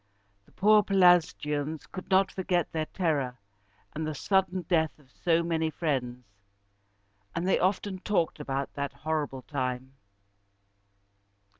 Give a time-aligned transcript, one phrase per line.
[0.47, 3.37] The poor Pelasgians could not forget their terror
[3.93, 6.25] and the sudden death of so many friends,
[7.35, 9.93] and they often talked about that horrible time.